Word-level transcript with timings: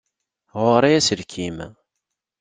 Ɣur-i 0.61 0.91
aselkim. 0.97 1.57